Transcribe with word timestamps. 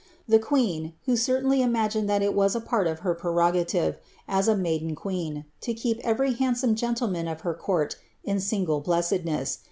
The 0.27 0.39
q 0.39 0.93
who 1.05 1.15
certainly 1.15 1.61
imagined 1.61 2.09
that 2.09 2.23
it 2.23 2.33
was 2.33 2.55
a 2.55 2.59
pari 2.59 2.89
of 2.89 3.01
her 3.01 3.13
preroijative. 3.13 3.97
as 4.27 4.47
a 4.47 4.53
m 4.53 4.95
queen, 4.95 5.45
lo 5.67 5.73
keep 5.77 5.99
every 5.99 6.33
handsome 6.33 6.73
gentleman 6.73 7.27
of 7.27 7.41
her 7.41 7.53
court 7.53 7.97
in 8.23 8.39
single 8.39 8.81
blc 8.81 9.23
ness. 9.23 9.59